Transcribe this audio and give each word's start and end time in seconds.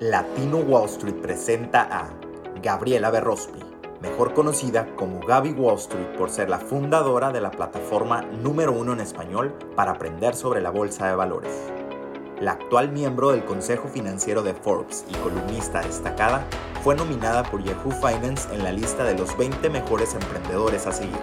Latino 0.00 0.56
Wall 0.56 0.86
Street 0.86 1.16
presenta 1.16 1.82
a 1.82 2.08
Gabriela 2.62 3.10
Berrospi, 3.10 3.60
mejor 4.00 4.32
conocida 4.32 4.96
como 4.96 5.20
Gaby 5.20 5.52
Wall 5.52 5.76
Street 5.76 6.16
por 6.16 6.30
ser 6.30 6.48
la 6.48 6.58
fundadora 6.58 7.32
de 7.32 7.42
la 7.42 7.50
plataforma 7.50 8.22
número 8.22 8.72
uno 8.72 8.94
en 8.94 9.00
español 9.00 9.52
para 9.76 9.90
aprender 9.90 10.34
sobre 10.34 10.62
la 10.62 10.70
bolsa 10.70 11.06
de 11.06 11.16
valores. 11.16 11.52
La 12.40 12.52
actual 12.52 12.90
miembro 12.90 13.32
del 13.32 13.44
Consejo 13.44 13.88
Financiero 13.88 14.42
de 14.42 14.54
Forbes 14.54 15.04
y 15.06 15.12
columnista 15.16 15.82
destacada, 15.82 16.46
fue 16.82 16.94
nominada 16.94 17.42
por 17.42 17.62
Yahoo 17.62 17.90
Finance 17.90 18.48
en 18.54 18.64
la 18.64 18.72
lista 18.72 19.04
de 19.04 19.18
los 19.18 19.36
20 19.36 19.68
mejores 19.68 20.14
emprendedores 20.14 20.86
a 20.86 20.92
seguir. 20.92 21.20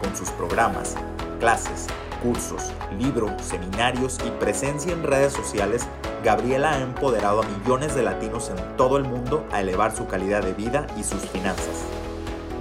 Con 0.00 0.14
sus 0.14 0.30
programas, 0.30 0.94
clases, 1.40 1.88
cursos, 2.22 2.72
libros, 2.98 3.30
seminarios 3.42 4.18
y 4.26 4.30
presencia 4.30 4.92
en 4.92 5.02
redes 5.02 5.32
sociales, 5.32 5.86
Gabriela 6.24 6.72
ha 6.72 6.80
empoderado 6.80 7.42
a 7.42 7.46
millones 7.46 7.94
de 7.94 8.02
latinos 8.02 8.50
en 8.50 8.76
todo 8.76 8.96
el 8.96 9.04
mundo 9.04 9.46
a 9.52 9.60
elevar 9.60 9.94
su 9.96 10.06
calidad 10.06 10.42
de 10.42 10.52
vida 10.52 10.86
y 10.98 11.04
sus 11.04 11.22
finanzas. 11.22 11.84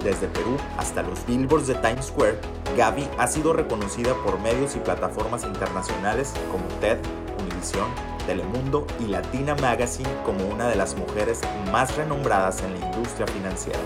Desde 0.03 0.27
Perú 0.27 0.57
hasta 0.77 1.01
los 1.03 1.25
billboards 1.25 1.67
de 1.67 1.75
Times 1.75 2.05
Square, 2.05 2.39
Gaby 2.77 3.07
ha 3.17 3.27
sido 3.27 3.53
reconocida 3.53 4.13
por 4.23 4.39
medios 4.39 4.75
y 4.75 4.79
plataformas 4.79 5.43
internacionales 5.43 6.33
como 6.51 6.65
TED, 6.79 6.99
Univision, 7.39 7.87
Telemundo 8.25 8.85
y 8.99 9.07
Latina 9.07 9.55
Magazine 9.55 10.09
como 10.23 10.45
una 10.47 10.67
de 10.69 10.75
las 10.75 10.95
mujeres 10.95 11.41
más 11.71 11.95
renombradas 11.97 12.61
en 12.61 12.79
la 12.79 12.85
industria 12.85 13.25
financiera. 13.27 13.79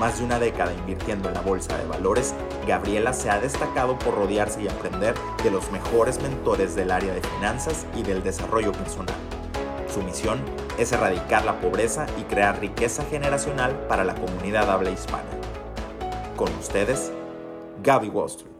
Más 0.00 0.18
de 0.18 0.24
una 0.24 0.38
década 0.38 0.72
invirtiendo 0.72 1.28
en 1.28 1.34
la 1.34 1.42
bolsa 1.42 1.76
de 1.76 1.86
valores, 1.86 2.32
Gabriela 2.66 3.12
se 3.12 3.28
ha 3.28 3.38
destacado 3.38 3.98
por 3.98 4.14
rodearse 4.14 4.62
y 4.62 4.66
aprender 4.66 5.14
de 5.44 5.50
los 5.50 5.70
mejores 5.70 6.22
mentores 6.22 6.74
del 6.74 6.90
área 6.90 7.12
de 7.12 7.20
finanzas 7.20 7.84
y 7.94 8.02
del 8.02 8.22
desarrollo 8.22 8.72
personal. 8.72 9.14
Su 9.92 10.00
misión 10.02 10.40
es 10.78 10.92
erradicar 10.92 11.44
la 11.44 11.60
pobreza 11.60 12.06
y 12.18 12.22
crear 12.22 12.58
riqueza 12.58 13.04
generacional 13.10 13.78
para 13.88 14.02
la 14.02 14.14
comunidad 14.14 14.70
habla 14.70 14.90
hispana. 14.90 15.28
Con 16.34 16.50
ustedes, 16.54 17.12
Gaby 17.82 18.08
Wall 18.08 18.28
Street. 18.28 18.54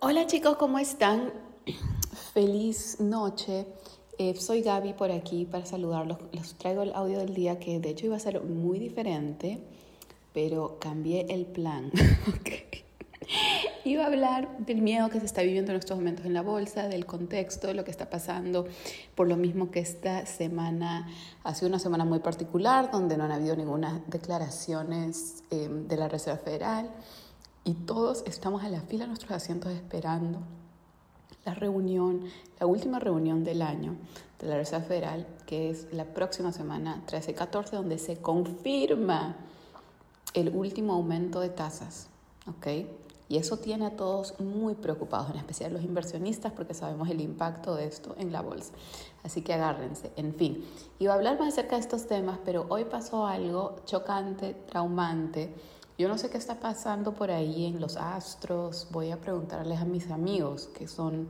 Hola 0.00 0.26
chicos, 0.26 0.58
¿cómo 0.58 0.78
están? 0.78 1.32
Feliz 2.34 3.00
noche. 3.00 3.66
Eh, 4.18 4.34
soy 4.36 4.60
Gaby 4.60 4.92
por 4.92 5.10
aquí 5.10 5.46
para 5.46 5.64
saludarlos. 5.64 6.18
Les 6.32 6.54
traigo 6.58 6.82
el 6.82 6.92
audio 6.92 7.18
del 7.18 7.32
día 7.32 7.58
que 7.58 7.80
de 7.80 7.88
hecho 7.88 8.04
iba 8.04 8.16
a 8.16 8.20
ser 8.20 8.42
muy 8.42 8.78
diferente, 8.78 9.62
pero 10.36 10.76
cambié 10.78 11.24
el 11.30 11.46
plan. 11.46 11.90
Iba 13.86 14.02
a 14.02 14.06
hablar 14.08 14.58
del 14.58 14.82
miedo 14.82 15.08
que 15.08 15.18
se 15.18 15.24
está 15.24 15.40
viviendo 15.40 15.72
en 15.72 15.78
estos 15.78 15.96
momentos 15.96 16.26
en 16.26 16.34
la 16.34 16.42
bolsa, 16.42 16.88
del 16.88 17.06
contexto, 17.06 17.68
de 17.68 17.72
lo 17.72 17.84
que 17.84 17.90
está 17.90 18.10
pasando, 18.10 18.66
por 19.14 19.28
lo 19.28 19.38
mismo 19.38 19.70
que 19.70 19.80
esta 19.80 20.26
semana 20.26 21.08
ha 21.42 21.54
sido 21.54 21.70
una 21.70 21.78
semana 21.78 22.04
muy 22.04 22.18
particular, 22.18 22.90
donde 22.90 23.16
no 23.16 23.24
han 23.24 23.32
habido 23.32 23.56
ninguna 23.56 24.02
declaraciones 24.08 25.42
eh, 25.50 25.70
de 25.70 25.96
la 25.96 26.06
Reserva 26.06 26.38
Federal 26.38 26.90
y 27.64 27.72
todos 27.72 28.22
estamos 28.26 28.62
a 28.62 28.68
la 28.68 28.82
fila 28.82 29.04
de 29.04 29.08
nuestros 29.08 29.32
asientos 29.32 29.72
esperando 29.72 30.40
la 31.46 31.54
reunión, 31.54 32.24
la 32.60 32.66
última 32.66 32.98
reunión 32.98 33.42
del 33.42 33.62
año 33.62 33.96
de 34.38 34.48
la 34.48 34.56
Reserva 34.58 34.84
Federal, 34.84 35.26
que 35.46 35.70
es 35.70 35.90
la 35.94 36.04
próxima 36.04 36.52
semana 36.52 37.02
13-14, 37.06 37.70
donde 37.70 37.96
se 37.96 38.18
confirma 38.18 39.36
el 40.36 40.54
último 40.54 40.92
aumento 40.92 41.40
de 41.40 41.48
tasas. 41.48 42.08
¿ok? 42.48 42.66
Y 43.28 43.38
eso 43.38 43.56
tiene 43.56 43.86
a 43.86 43.96
todos 43.96 44.38
muy 44.38 44.74
preocupados, 44.74 45.30
en 45.30 45.36
especial 45.36 45.72
los 45.72 45.82
inversionistas, 45.82 46.52
porque 46.52 46.74
sabemos 46.74 47.08
el 47.10 47.20
impacto 47.20 47.74
de 47.74 47.86
esto 47.86 48.14
en 48.18 48.30
la 48.30 48.40
bolsa. 48.40 48.72
Así 49.24 49.42
que 49.42 49.52
agárrense. 49.52 50.12
En 50.14 50.32
fin, 50.34 50.64
iba 51.00 51.12
a 51.12 51.16
hablar 51.16 51.36
más 51.38 51.48
acerca 51.48 51.74
de 51.74 51.82
estos 51.82 52.06
temas, 52.06 52.38
pero 52.44 52.66
hoy 52.68 52.84
pasó 52.84 53.26
algo 53.26 53.76
chocante, 53.84 54.54
traumante. 54.70 55.52
Yo 55.98 56.06
no 56.06 56.18
sé 56.18 56.30
qué 56.30 56.38
está 56.38 56.60
pasando 56.60 57.14
por 57.14 57.32
ahí 57.32 57.66
en 57.66 57.80
los 57.80 57.96
astros. 57.96 58.86
Voy 58.92 59.10
a 59.10 59.20
preguntarles 59.20 59.80
a 59.80 59.84
mis 59.84 60.08
amigos, 60.12 60.68
que 60.68 60.86
son, 60.86 61.28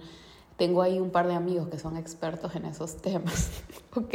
tengo 0.58 0.82
ahí 0.82 0.98
un 0.98 1.10
par 1.10 1.28
de 1.28 1.34
amigos 1.34 1.68
que 1.68 1.78
son 1.78 1.96
expertos 1.96 2.54
en 2.56 2.66
esos 2.66 2.96
temas. 2.96 3.62
¿Ok? 3.96 4.14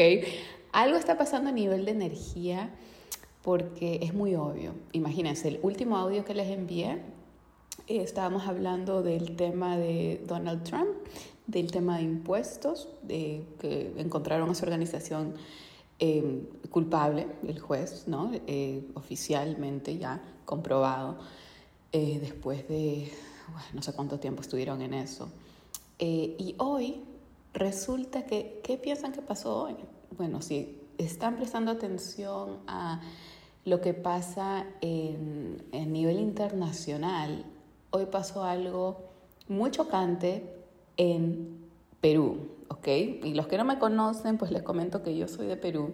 Algo 0.72 0.98
está 0.98 1.18
pasando 1.18 1.50
a 1.50 1.54
nivel 1.54 1.86
de 1.86 1.92
energía 1.92 2.70
porque 3.42 4.00
es 4.02 4.14
muy 4.14 4.36
obvio. 4.36 4.74
Imagínense, 4.92 5.48
el 5.48 5.60
último 5.64 5.98
audio 5.98 6.24
que 6.24 6.34
les 6.34 6.50
envié, 6.50 7.02
eh, 7.88 8.02
estábamos 8.02 8.48
hablando 8.48 9.02
del 9.02 9.36
tema 9.36 9.78
de 9.78 10.24
Donald 10.28 10.64
Trump, 10.64 10.90
del 11.48 11.72
tema 11.72 11.98
de 11.98 12.04
impuestos, 12.04 12.88
de 13.02 13.44
que 13.60 13.94
encontraron 13.98 14.50
a 14.50 14.56
su 14.56 14.64
organización 14.64 15.36
em, 16.00 16.46
culpable, 16.70 17.28
el 17.48 17.60
juez, 17.60 18.08
¿no? 18.08 18.32
Eh, 18.48 18.88
oficialmente 18.96 19.98
ya 19.98 20.22
comprobado, 20.46 21.18
eh, 21.92 22.20
después 22.20 22.68
de 22.68 23.12
no 23.74 23.82
sé 23.82 23.94
cuánto 23.94 24.20
tiempo 24.20 24.42
estuvieron 24.42 24.82
en 24.82 24.94
eso. 24.94 25.30
y 26.00 26.56
hoy 26.58 27.04
resulta 27.54 28.26
que, 28.26 28.60
¿qué 28.64 28.78
piensan 28.78 29.12
que 29.12 29.22
pasó 29.22 29.64
hoy? 29.66 29.76
Bueno, 30.18 30.42
si 30.42 30.81
están 31.04 31.36
prestando 31.36 31.72
atención 31.72 32.60
a 32.68 33.02
lo 33.66 33.82
que 33.82 33.94
pasa 33.94 34.66
en, 34.82 35.64
en 35.72 35.94
nivel 35.94 36.20
internacional, 36.20 37.46
hoy 37.92 38.06
pasó 38.08 38.44
algo 38.44 39.12
muy 39.48 39.72
chocante 39.72 40.44
en 40.98 41.70
Perú, 42.00 42.38
¿ok? 42.70 42.88
Y 43.24 43.34
los 43.34 43.48
que 43.48 43.58
no 43.58 43.66
me 43.66 43.78
conocen, 43.78 44.38
pues 44.38 44.52
les 44.52 44.64
comento 44.64 45.04
que 45.04 45.16
yo 45.16 45.28
soy 45.28 45.48
de 45.48 45.58
Perú, 45.58 45.94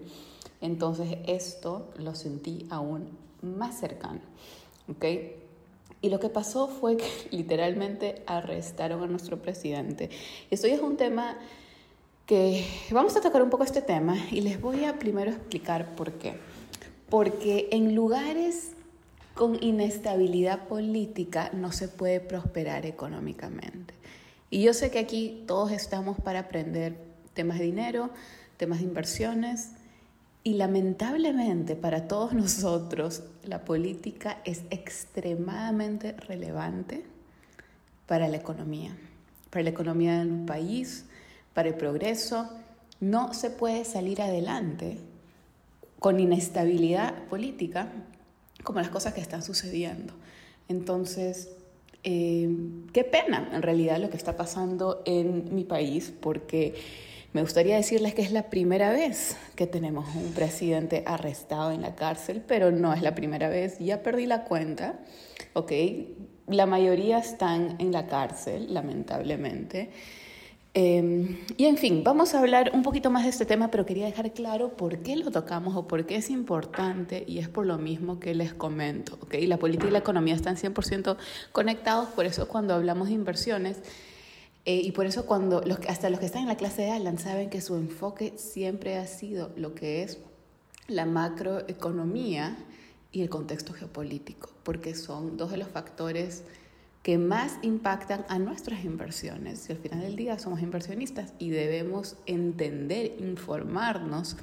entonces 0.62 1.18
esto 1.28 1.90
lo 1.98 2.16
sentí 2.16 2.66
aún 2.70 3.10
más 3.42 3.80
cercano, 3.80 4.22
¿ok? 4.90 5.06
Y 6.02 6.10
lo 6.10 6.20
que 6.20 6.30
pasó 6.30 6.68
fue 6.68 6.98
que 6.98 7.10
literalmente 7.32 8.24
arrestaron 8.28 9.04
a 9.04 9.08
nuestro 9.08 9.42
presidente. 9.42 10.10
Esto 10.50 10.68
es 10.68 10.80
un 10.82 10.98
tema 10.98 11.38
que 12.28 12.66
vamos 12.92 13.16
a 13.16 13.22
tocar 13.22 13.42
un 13.42 13.50
poco 13.50 13.64
este 13.64 13.82
tema 13.82 14.18
y 14.32 14.42
les 14.42 14.60
voy 14.60 14.84
a 14.84 15.00
primero 15.00 15.32
explicar 15.32 15.96
por 15.96 16.12
qué. 16.14 16.36
Porque 17.10 17.70
en 17.72 17.96
lugares 17.96 18.74
con 19.34 19.58
inestabilidad 19.64 20.68
política 20.68 21.50
no 21.54 21.72
se 21.72 21.88
puede 21.88 22.20
prosperar 22.20 22.86
económicamente. 22.86 23.94
Y 24.50 24.62
yo 24.62 24.74
sé 24.74 24.92
que 24.92 25.00
aquí 25.00 25.44
todos 25.48 25.72
estamos 25.72 26.20
para 26.20 26.40
aprender 26.40 26.98
temas 27.34 27.60
de 27.60 27.66
dinero, 27.66 28.10
temas 28.58 28.80
de 28.80 28.86
inversiones, 28.86 29.72
y 30.44 30.56
lamentablemente 30.56 31.76
para 31.78 32.10
todos 32.10 32.34
nosotros 32.34 33.24
la 33.46 33.64
política 33.64 34.42
es 34.44 34.64
extremadamente 34.70 36.12
relevante 36.12 37.06
para 38.06 38.28
la 38.28 38.36
economía, 38.38 38.98
para 39.50 39.64
la 39.64 39.70
economía 39.70 40.20
del 40.20 40.46
país, 40.46 41.06
para 41.58 41.70
el 41.70 41.74
progreso. 41.74 42.48
No 43.00 43.34
se 43.34 43.50
puede 43.50 43.84
salir 43.84 44.22
adelante 44.22 45.00
con 45.98 46.20
inestabilidad 46.20 47.16
política 47.30 47.92
como 48.64 48.80
las 48.80 48.90
cosas 48.90 49.16
que 49.16 49.22
están 49.22 49.42
sucediendo. 49.42 50.14
Entonces, 50.68 51.50
eh, 52.04 52.48
qué 52.94 53.04
pena 53.04 53.50
en 53.52 53.64
realidad 53.64 53.98
lo 53.98 54.12
que 54.12 54.18
está 54.18 54.38
pasando 54.38 55.02
en 55.08 55.56
mi 55.56 55.64
país, 55.64 56.14
porque 56.22 56.76
me 57.34 57.42
gustaría 57.42 57.76
decirles 57.76 58.14
que 58.14 58.22
es 58.22 58.32
la 58.32 58.52
primera 58.52 58.92
vez 58.92 59.36
que 59.56 59.66
tenemos 59.66 60.16
un 60.16 60.34
presidente 60.34 61.02
arrestado 61.08 61.72
en 61.72 61.82
la 61.82 61.96
cárcel, 61.96 62.44
pero 62.48 62.70
no 62.70 62.94
es 62.94 63.02
la 63.02 63.16
primera 63.16 63.50
vez, 63.50 63.80
ya 63.80 64.04
perdí 64.04 64.28
la 64.28 64.44
cuenta, 64.44 65.00
¿ok? 65.54 65.72
La 66.46 66.68
mayoría 66.68 67.18
están 67.18 67.78
en 67.80 67.92
la 67.92 68.06
cárcel, 68.06 68.72
lamentablemente. 68.72 69.90
Em, 70.80 71.40
y 71.58 71.66
en 71.66 71.76
fin, 71.76 72.04
vamos 72.04 72.36
a 72.36 72.40
hablar 72.40 72.70
un 72.72 72.84
poquito 72.84 73.10
más 73.10 73.24
de 73.24 73.32
este 73.32 73.48
tema, 73.48 73.72
pero 73.72 73.84
quería 73.84 74.06
dejar 74.06 74.32
claro 74.32 74.78
por 74.78 75.00
qué 75.00 75.16
lo 75.16 75.32
tocamos 75.32 75.76
o 75.76 75.88
por 75.88 76.06
qué 76.06 76.18
es 76.18 76.30
importante 76.30 77.24
y 77.26 77.40
es 77.40 77.50
por 77.50 77.66
lo 77.66 77.80
mismo 77.80 78.20
que 78.20 78.36
les 78.36 78.54
comento. 78.54 79.18
¿okay? 79.24 79.48
La 79.48 79.58
política 79.58 79.88
y 79.88 79.92
la 79.92 79.98
economía 79.98 80.36
están 80.36 80.56
100% 80.56 81.18
conectados, 81.52 82.10
por 82.10 82.28
eso 82.28 82.48
cuando 82.48 82.76
hablamos 82.76 83.08
de 83.08 83.16
inversiones 83.16 83.78
eh, 84.66 84.80
y 84.84 84.92
por 84.92 85.08
eso 85.08 85.26
cuando 85.26 85.64
hasta 85.88 86.12
los 86.12 86.20
que 86.20 86.28
están 86.28 86.44
en 86.44 86.48
la 86.48 86.58
clase 86.58 86.84
de 86.84 86.92
Alan 86.92 87.18
saben 87.18 87.50
que 87.50 87.60
su 87.60 87.74
enfoque 87.74 88.34
siempre 88.38 88.98
ha 88.98 89.08
sido 89.08 89.50
lo 89.56 89.74
que 89.74 90.04
es 90.04 90.20
la 90.88 91.08
macroeconomía 91.08 92.56
y 93.12 93.24
el 93.24 93.30
contexto 93.30 93.74
geopolítico, 93.74 94.52
porque 94.62 94.94
son 94.94 95.38
dos 95.38 95.50
de 95.50 95.58
los 95.58 95.70
factores 95.70 96.44
que 97.08 97.18
más 97.18 97.58
impactan 97.62 98.26
a 98.28 98.38
nuestras 98.38 98.84
inversiones. 98.84 99.70
Y 99.70 99.72
al 99.72 99.78
final 99.78 100.02
del 100.02 100.18
día 100.18 100.38
somos 100.40 100.62
inversionistas 100.62 101.32
y 101.40 101.52
debemos 101.52 102.18
entender, 102.26 103.16
informarnos 103.20 104.36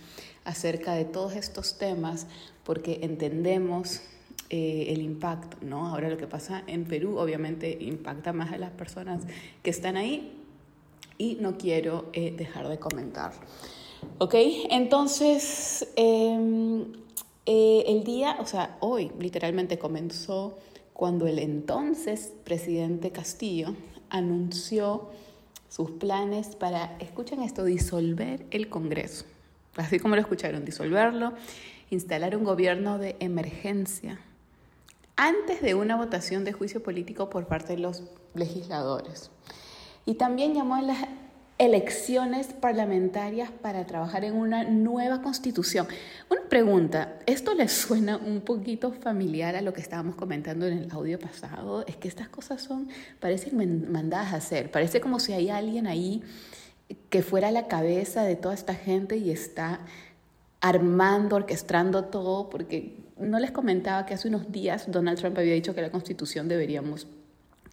acerca 0.47 0.95
de 0.95 1.05
todos 1.05 1.35
estos 1.35 1.77
temas 1.77 2.27
porque 2.65 3.01
entendemos 3.03 4.01
eh, 4.49 4.87
el 4.89 5.03
impacto, 5.03 5.59
¿no? 5.61 5.89
Ahora 5.89 6.09
lo 6.09 6.17
que 6.17 6.27
pasa 6.27 6.65
en 6.67 6.87
Perú 6.87 7.19
obviamente 7.19 7.77
impacta 7.83 8.33
más 8.33 8.51
a 8.51 8.57
las 8.57 8.71
personas 8.71 9.25
que 9.63 9.69
están 9.69 9.99
ahí 9.99 10.33
y 11.19 11.37
no 11.43 11.59
quiero 11.59 12.07
eh, 12.15 12.33
dejar 12.35 12.69
de 12.69 12.79
comentar. 12.79 13.35
¿Ok? 14.17 14.37
Entonces, 14.71 15.87
em, 15.97 16.87
eh, 17.45 17.85
el 17.89 18.05
día, 18.05 18.39
o 18.41 18.47
sea, 18.47 18.79
hoy 18.81 19.13
literalmente 19.19 19.79
comenzó 19.79 20.57
cuando 20.95 21.27
el 21.27 21.39
entonces 21.39 22.33
presidente 22.45 23.11
Castillo 23.11 23.75
anunció 24.09 25.11
sus 25.69 25.91
planes 25.91 26.55
para, 26.55 26.97
escuchen 27.01 27.43
esto, 27.43 27.65
disolver 27.65 28.47
el 28.53 28.69
Congreso. 28.69 29.27
Así 29.77 29.99
como 29.99 30.15
lo 30.15 30.23
escucharon, 30.23 30.65
disolverlo, 30.65 31.35
instalar 31.91 32.37
un 32.37 32.45
gobierno 32.45 32.99
de 32.99 33.17
emergencia 33.19 34.21
antes 35.17 35.63
de 35.63 35.75
una 35.75 35.97
votación 35.97 36.45
de 36.45 36.53
juicio 36.53 36.83
político 36.83 37.29
por 37.29 37.47
parte 37.47 37.75
de 37.75 37.81
los 37.81 38.05
legisladores. 38.35 39.31
Y 40.07 40.15
también 40.15 40.55
llamó 40.55 40.77
a 40.77 40.83
las 40.83 40.99
elecciones 41.59 42.49
parlamentarias 42.49 43.51
para 43.51 43.87
trabajar 43.87 44.25
en 44.25 44.35
una 44.35 44.65
nueva 44.65 45.23
constitución. 45.23 45.87
Una 46.29 46.43
pregunta, 46.49 47.19
¿esto 47.27 47.55
les 47.55 47.73
suena 47.73 48.17
un 48.17 48.41
poquito 48.41 48.93
familiar 48.93 49.55
a 49.55 49.61
lo 49.63 49.73
que 49.73 49.81
estábamos 49.81 50.17
comentando 50.17 50.67
en 50.67 50.79
el 50.79 50.91
audio 50.91 51.19
pasado? 51.19 51.85
Es 51.87 51.97
que 51.97 52.09
estas 52.09 52.29
cosas 52.29 52.61
son, 52.63 52.89
parecen 53.21 53.91
mandadas 53.91 54.33
a 54.33 54.37
hacer, 54.37 54.71
parece 54.71 55.01
como 55.01 55.21
si 55.21 55.33
hay 55.33 55.51
alguien 55.51 55.87
ahí 55.87 56.23
que 57.09 57.23
fuera 57.23 57.51
la 57.51 57.69
cabeza 57.69 58.25
de 58.25 58.37
toda 58.37 58.55
esta 58.55 58.75
gente 58.75 59.17
y 59.17 59.31
está 59.31 59.81
armando, 60.61 61.37
orquestando 61.37 62.05
todo, 62.07 62.51
porque 62.51 62.97
no 63.17 63.39
les 63.39 63.53
comentaba 63.53 64.07
que 64.07 64.15
hace 64.15 64.29
unos 64.29 64.51
días 64.51 64.91
Donald 64.91 65.19
Trump 65.19 65.39
había 65.39 65.55
dicho 65.55 65.75
que 65.75 65.83
la 65.83 65.91
constitución 65.91 66.49
deberíamos 66.49 67.07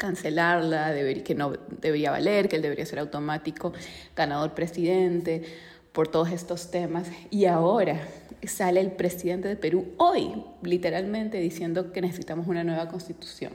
cancelarla, 0.01 0.95
que 1.24 1.36
no 1.36 1.53
debería 1.80 2.09
valer, 2.09 2.50
que 2.50 2.56
él 2.56 2.63
debería 2.63 2.88
ser 2.88 2.98
automático 2.98 3.71
ganador 4.15 4.56
presidente 4.56 5.44
por 5.92 6.07
todos 6.07 6.31
estos 6.31 6.71
temas. 6.71 7.07
Y 7.30 7.45
ahora 7.45 8.01
sale 8.48 8.80
el 8.80 8.94
presidente 8.94 9.48
de 9.48 9.56
Perú 9.56 9.89
hoy, 9.98 10.44
literalmente, 10.63 11.39
diciendo 11.39 11.92
que 11.92 12.01
necesitamos 12.01 12.48
una 12.48 12.63
nueva 12.63 12.88
constitución. 12.88 13.53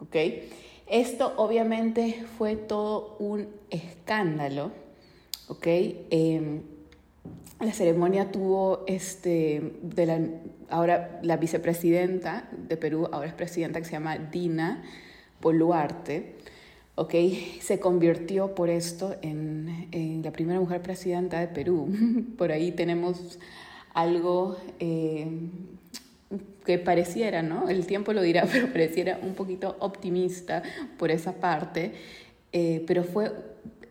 ¿Ok? 0.00 0.16
Esto 0.86 1.32
obviamente 1.38 2.26
fue 2.36 2.56
todo 2.56 3.16
un 3.18 3.48
escándalo. 3.70 4.70
¿Ok? 5.48 5.66
Em, 5.66 6.60
la 7.58 7.72
ceremonia 7.72 8.30
tuvo 8.30 8.84
este, 8.86 9.78
de 9.80 10.04
la, 10.04 10.18
ahora 10.68 11.20
la 11.22 11.38
vicepresidenta 11.38 12.50
de 12.52 12.76
Perú, 12.76 13.08
ahora 13.10 13.28
es 13.28 13.34
presidenta 13.34 13.78
que 13.78 13.86
se 13.86 13.92
llama 13.92 14.18
Dina 14.18 14.82
Boluarte, 15.44 16.36
okay, 16.94 17.58
se 17.60 17.78
convirtió 17.78 18.54
por 18.54 18.70
esto 18.70 19.14
en, 19.20 20.22
la 20.24 20.32
primera 20.32 20.58
mujer 20.58 20.80
presidenta 20.80 21.38
de 21.38 21.48
Perú. 21.48 21.86
Por 22.38 22.50
ahí 22.50 22.72
tenemos 22.72 23.38
algo 23.92 24.56
eh, 24.80 25.28
que 26.64 26.78
pareciera, 26.78 27.42
¿no? 27.42 27.68
El 27.68 27.86
tiempo 27.86 28.14
lo 28.14 28.22
dirá, 28.22 28.48
pero 28.50 28.68
pareciera 28.68 29.20
un 29.22 29.34
poquito 29.34 29.76
optimista 29.80 30.62
por 30.96 31.10
esa 31.10 31.34
parte. 31.34 31.92
Eh, 32.52 32.82
pero 32.86 33.04
fue 33.04 33.30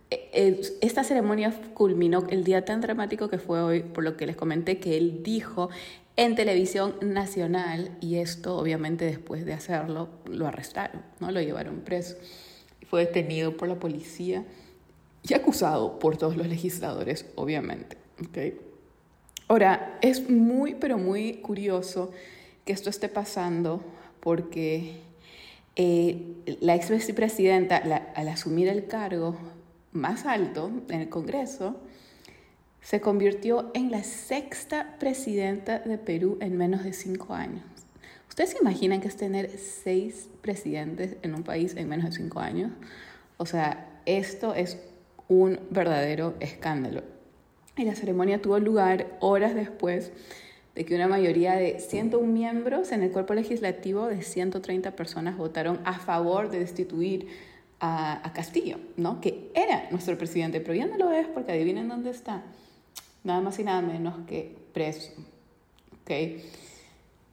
eh, 0.10 0.60
esta 0.82 1.04
ceremonia 1.04 1.54
culminó 1.76 2.26
el 2.30 2.44
día 2.44 2.66
tan 2.66 2.82
dramático 2.82 3.30
que 3.30 3.38
fue 3.38 3.62
hoy, 3.62 3.82
por 3.82 4.04
lo 4.04 4.18
que 4.18 4.26
les 4.26 4.36
comenté 4.36 4.80
que 4.80 4.98
él 4.98 5.22
dijo 5.22 5.70
en 6.15 6.36
televisión 6.36 6.95
nacional 7.01 7.98
y 8.00 8.18
esto 8.18 8.57
obviamente 8.57 9.06
después 9.06 9.45
de 9.45 9.54
hacerlo 9.54 10.10
lo 10.25 10.48
arrestaron, 10.48 11.01
¿no? 11.19 11.31
lo 11.31 11.42
llevaron 11.42 11.81
preso. 11.81 12.15
Fue 12.89 13.06
detenido 13.06 13.57
por 13.57 13.68
la 13.68 13.80
policía 13.80 14.45
y 15.27 15.33
acusado 15.33 15.98
por 16.00 16.18
todos 16.18 16.38
los 16.38 16.48
legisladores, 16.48 17.25
obviamente. 17.36 17.98
¿okay? 18.27 18.60
Ahora, 19.48 19.98
es 20.01 20.30
muy, 20.30 20.75
pero 20.75 20.98
muy 20.98 21.36
curioso 21.36 22.12
que 22.66 22.74
esto 22.74 22.89
esté 22.89 23.09
pasando 23.09 23.81
porque 24.19 25.01
eh, 25.75 26.36
la 26.62 26.75
ex 26.75 26.89
vicepresidenta, 26.89 27.77
al 28.16 28.27
asumir 28.27 28.68
el 28.68 28.88
cargo 28.88 29.36
más 29.92 30.25
alto 30.25 30.71
en 30.89 31.01
el 31.01 31.09
Congreso, 31.09 31.77
se 32.83 33.00
convirtió 33.00 33.71
en 33.74 33.91
la 33.91 34.03
sexta 34.03 34.95
presidenta 35.00 35.80
de 35.80 35.97
Perú 35.97 36.38
en 36.41 36.57
menos 36.57 36.83
de 36.83 36.91
cinco 36.91 37.33
años. 37.33 37.63
¿Ustedes 38.27 38.51
se 38.51 38.57
imaginan 38.59 39.00
que 39.00 39.07
es 39.07 39.15
tener 39.15 39.57
seis 39.57 40.30
presidentes 40.41 41.15
en 41.21 41.33
un 41.33 41.44
país 41.44 41.75
en 41.77 41.88
menos 41.88 42.06
de 42.06 42.12
cinco 42.12 42.39
años? 42.39 42.71
O 43.38 43.45
sea, 43.45 44.01
esto 44.06 44.53
es 44.53 44.77
un 45.30 45.59
verdadero 45.69 46.33
escándalo. 46.41 47.03
Y 47.77 47.85
la 47.85 47.95
ceremonia 47.95 48.41
tuvo 48.41 48.59
lugar 48.59 49.18
horas 49.21 49.56
después 49.56 50.12
de 50.75 50.83
que 50.83 50.95
una 50.95 51.07
mayoría 51.07 51.53
de 51.53 51.80
101 51.80 52.27
miembros 52.27 52.91
en 52.91 53.01
el 53.03 53.12
cuerpo 53.12 53.33
legislativo 53.33 54.07
de 54.07 54.24
130 54.24 54.91
personas 54.95 55.38
votaron 55.38 55.80
a 55.85 56.00
favor 56.00 56.50
de 56.50 56.59
destituir 56.59 57.27
a, 57.80 58.31
Castillo, 58.33 58.77
¿no? 58.97 59.21
que 59.21 59.51
era 59.53 59.88
nuestro 59.91 60.18
presidente, 60.18 60.59
pero 60.62 60.74
ya 60.74 60.88
lo 60.97 61.12
es 61.12 61.27
porque 61.27 61.51
adivinen 61.51 61.89
dónde 61.89 62.09
está 62.09 62.44
nada 63.24 63.42
más 63.42 63.60
y 63.60 63.64
nada 63.64 63.81
menos 63.81 64.25
que 64.28 64.56
preso. 64.74 65.12
¿Okay? 66.02 66.44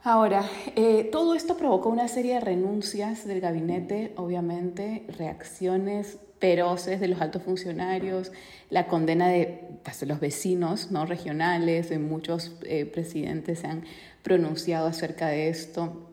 Ahora, 0.02 0.48
eh, 0.76 1.08
todo 1.12 1.34
esto 1.34 1.56
provocó 1.56 1.90
una 1.90 2.08
serie 2.08 2.34
de 2.34 2.40
renuncias 2.40 3.26
del 3.26 3.40
gabinete, 3.40 4.14
obviamente, 4.16 5.04
reacciones 5.18 6.18
feroces 6.38 7.00
de 7.00 7.08
los 7.08 7.20
altos 7.20 7.42
funcionarios, 7.42 8.32
la 8.70 8.86
condena 8.86 9.28
de 9.28 9.68
pues, 9.84 10.02
los 10.04 10.18
vecinos 10.18 10.90
¿no? 10.90 11.04
regionales, 11.04 11.90
de 11.90 11.98
muchos 11.98 12.52
eh, 12.62 12.86
presidentes 12.86 13.58
se 13.58 13.66
han 13.66 13.84
pronunciado 14.22 14.86
acerca 14.86 15.28
de 15.28 15.50
esto 15.50 16.08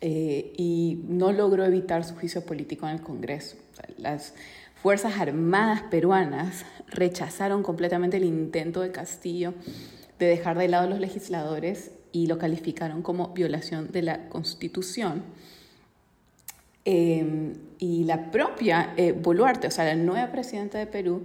eh, 0.00 0.52
y 0.56 1.04
no 1.06 1.30
logró 1.30 1.64
evitar 1.64 2.04
su 2.04 2.16
juicio 2.16 2.44
político 2.44 2.88
en 2.88 2.94
el 2.94 3.00
Congreso. 3.02 3.56
las 3.96 4.34
Fuerzas 4.84 5.18
Armadas 5.18 5.80
peruanas 5.84 6.66
rechazaron 6.88 7.62
completamente 7.62 8.18
el 8.18 8.24
intento 8.24 8.82
de 8.82 8.92
Castillo 8.92 9.54
de 10.18 10.26
dejar 10.26 10.58
de 10.58 10.68
lado 10.68 10.84
a 10.84 10.90
los 10.90 11.00
legisladores 11.00 11.92
y 12.12 12.26
lo 12.26 12.36
calificaron 12.36 13.00
como 13.00 13.28
violación 13.28 13.90
de 13.92 14.02
la 14.02 14.28
Constitución. 14.28 15.22
Em, 16.84 17.54
y 17.78 18.04
la 18.04 18.30
propia 18.30 18.92
eh, 18.98 19.12
Boluarte, 19.12 19.68
o 19.68 19.70
sea, 19.70 19.86
la 19.86 19.94
nueva 19.94 20.30
presidenta 20.30 20.76
de 20.76 20.86
Perú, 20.86 21.24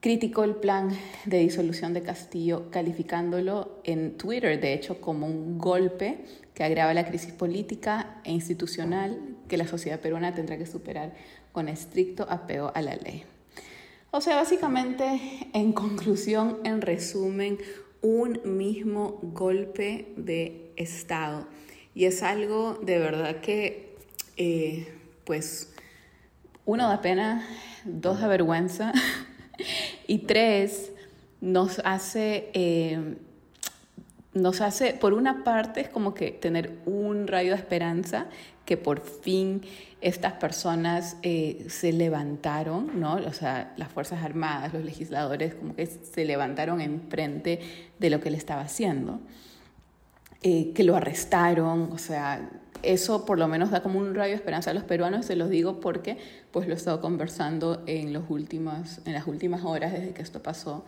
criticó 0.00 0.44
el 0.44 0.54
plan 0.54 0.88
de 1.26 1.40
disolución 1.40 1.92
de 1.92 2.00
Castillo, 2.00 2.70
calificándolo 2.70 3.82
en 3.84 4.16
Twitter, 4.16 4.58
de 4.58 4.72
hecho, 4.72 5.02
como 5.02 5.26
un 5.26 5.58
golpe 5.58 6.24
que 6.54 6.64
agrava 6.64 6.94
la 6.94 7.06
crisis 7.06 7.32
política 7.34 8.22
e 8.24 8.32
institucional 8.32 9.20
que 9.48 9.58
la 9.58 9.66
sociedad 9.66 10.00
peruana 10.00 10.34
tendrá 10.34 10.56
que 10.56 10.64
superar 10.64 11.12
con 11.56 11.68
estricto 11.70 12.26
apego 12.28 12.70
a 12.74 12.82
la 12.82 12.96
ley. 12.96 13.24
O 14.10 14.20
sea, 14.20 14.36
básicamente, 14.36 15.48
en 15.54 15.72
conclusión, 15.72 16.58
en 16.64 16.82
resumen, 16.82 17.56
un 18.02 18.42
mismo 18.44 19.18
golpe 19.22 20.12
de 20.18 20.74
Estado. 20.76 21.46
Y 21.94 22.04
es 22.04 22.22
algo 22.22 22.78
de 22.82 22.98
verdad 22.98 23.40
que, 23.40 23.96
eh, 24.36 24.86
pues, 25.24 25.72
uno 26.66 26.90
da 26.90 27.00
pena, 27.00 27.48
dos 27.86 28.20
da 28.20 28.28
vergüenza 28.28 28.92
y 30.06 30.18
tres 30.26 30.92
nos 31.40 31.80
hace, 31.86 32.50
eh, 32.52 33.16
nos 34.34 34.60
hace, 34.60 34.92
por 34.92 35.14
una 35.14 35.42
parte, 35.42 35.80
es 35.80 35.88
como 35.88 36.12
que 36.12 36.32
tener 36.32 36.76
un 36.84 37.26
rayo 37.26 37.52
de 37.52 37.56
esperanza 37.56 38.26
que 38.66 38.76
por 38.76 39.00
fin 39.00 39.62
estas 40.02 40.34
personas 40.34 41.16
eh, 41.22 41.64
se 41.68 41.92
levantaron, 41.92 43.00
¿no? 43.00 43.14
O 43.14 43.32
sea, 43.32 43.72
las 43.76 43.90
Fuerzas 43.90 44.22
Armadas, 44.22 44.74
los 44.74 44.84
legisladores, 44.84 45.54
como 45.54 45.74
que 45.74 45.86
se 45.86 46.24
levantaron 46.26 46.80
en 46.80 47.08
frente 47.08 47.60
de 47.98 48.10
lo 48.10 48.20
que 48.20 48.28
él 48.28 48.34
estaba 48.34 48.60
haciendo, 48.60 49.20
eh, 50.42 50.72
que 50.74 50.84
lo 50.84 50.96
arrestaron, 50.96 51.90
o 51.92 51.98
sea, 51.98 52.50
eso 52.82 53.24
por 53.24 53.38
lo 53.38 53.48
menos 53.48 53.70
da 53.70 53.82
como 53.82 53.98
un 53.98 54.14
rayo 54.14 54.30
de 54.30 54.36
esperanza 54.36 54.70
a 54.70 54.74
los 54.74 54.84
peruanos, 54.84 55.26
se 55.26 55.36
los 55.36 55.48
digo 55.48 55.80
porque 55.80 56.18
pues 56.50 56.66
lo 56.66 56.74
he 56.74 56.76
estado 56.76 57.00
conversando 57.00 57.82
en, 57.86 58.12
los 58.12 58.24
últimos, 58.28 59.00
en 59.06 59.14
las 59.14 59.26
últimas 59.26 59.64
horas 59.64 59.92
desde 59.92 60.12
que 60.12 60.22
esto 60.22 60.42
pasó 60.42 60.84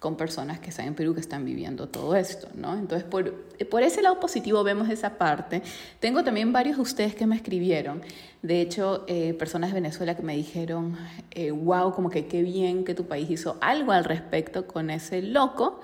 con 0.00 0.16
personas 0.16 0.58
que 0.58 0.70
están 0.70 0.86
en 0.86 0.94
Perú 0.94 1.14
que 1.14 1.20
están 1.20 1.44
viviendo 1.44 1.88
todo 1.88 2.16
esto, 2.16 2.48
¿no? 2.54 2.76
Entonces, 2.76 3.06
por, 3.06 3.34
por 3.68 3.82
ese 3.82 4.00
lado 4.00 4.18
positivo 4.18 4.64
vemos 4.64 4.88
esa 4.88 5.18
parte. 5.18 5.62
Tengo 6.00 6.24
también 6.24 6.52
varios 6.52 6.76
de 6.76 6.82
ustedes 6.82 7.14
que 7.14 7.26
me 7.26 7.36
escribieron, 7.36 8.02
de 8.42 8.62
hecho, 8.62 9.04
eh, 9.06 9.34
personas 9.34 9.70
de 9.70 9.74
Venezuela 9.74 10.16
que 10.16 10.22
me 10.22 10.34
dijeron, 10.34 10.96
eh, 11.30 11.50
wow, 11.50 11.92
como 11.92 12.08
que 12.08 12.26
qué 12.26 12.42
bien 12.42 12.84
que 12.84 12.94
tu 12.94 13.04
país 13.04 13.30
hizo 13.30 13.58
algo 13.60 13.92
al 13.92 14.04
respecto 14.04 14.66
con 14.66 14.88
ese 14.88 15.20
loco, 15.20 15.80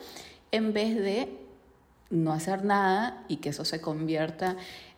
en 0.51 0.73
vez 0.73 0.97
de 0.97 1.39
no 2.09 2.33
hacer 2.33 2.65
nada 2.65 3.25
y 3.29 3.37
que 3.37 3.51
eso 3.51 3.67
se 3.67 3.83
convierta 3.83 4.57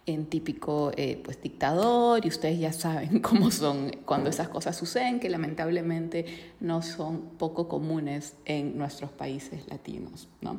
en 0.09 0.27
típico 0.27 0.91
eh, 0.97 1.21
pues 1.23 1.41
dictador 1.41 2.25
y 2.25 2.29
ustedes 2.29 2.59
ya 2.59 2.73
saben 2.73 3.21
cómo 3.23 3.51
son 3.51 3.95
cuando 4.05 4.31
esas 4.31 4.49
cosas 4.49 4.77
suceden 4.77 5.21
que 5.21 5.29
lamentablemente 5.29 6.25
no 6.61 6.83
son 6.83 7.21
poco 7.39 7.69
comunes 7.69 8.35
en 8.47 8.77
nuestros 8.79 9.11
países 9.11 9.69
latinos 9.69 10.29
¿no? 10.41 10.59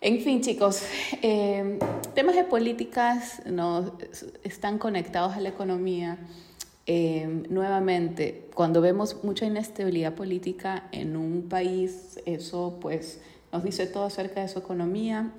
en 0.00 0.20
fin 0.20 0.40
chicos 0.40 0.82
eh, 1.22 1.78
temas 2.14 2.34
de 2.34 2.44
políticas 2.44 3.42
no 3.44 3.92
están 4.42 4.78
conectados 4.78 5.34
a 5.34 5.40
la 5.40 5.50
economía. 5.50 6.18
Eh, 6.88 7.42
nuevamente 7.50 8.48
cuando 8.54 8.80
vemos 8.80 9.24
mucha 9.24 9.44
inestabilidad 9.44 10.14
política 10.14 10.84
en 10.92 11.16
un 11.16 11.48
país 11.48 12.20
eso 12.26 12.78
pues 12.80 13.20
nos 13.52 13.64
dice 13.64 13.88
todo 13.88 14.04
acerca 14.04 14.40
de 14.40 14.46
su 14.46 14.60
economía 14.60 15.32